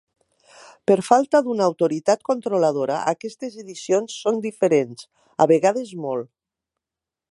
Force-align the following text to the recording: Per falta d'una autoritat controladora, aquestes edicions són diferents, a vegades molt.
Per 0.91 0.95
falta 1.09 1.41
d'una 1.47 1.67
autoritat 1.71 2.23
controladora, 2.29 2.97
aquestes 3.11 3.59
edicions 3.65 4.17
són 4.23 4.41
diferents, 4.47 5.07
a 5.47 5.49
vegades 5.53 5.93
molt. 6.09 6.31